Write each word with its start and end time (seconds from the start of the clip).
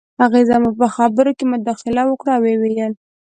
هغې 0.21 0.41
زما 0.49 0.69
په 0.79 0.85
خبرو 0.95 1.31
کې 1.37 1.45
مداخله 1.53 2.01
وکړه 2.07 2.31
او 2.35 2.41
وویې 2.43 2.57
ویل 2.61 2.93